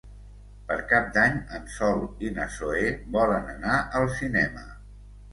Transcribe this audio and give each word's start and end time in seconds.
Per 0.69 0.75
Cap 0.91 1.09
d'Any 1.17 1.35
en 1.57 1.67
Sol 1.73 2.01
i 2.27 2.31
na 2.37 2.47
Zoè 2.55 2.85
volen 3.17 3.51
anar 3.53 3.75
al 4.01 4.09
cinema. 4.15 4.65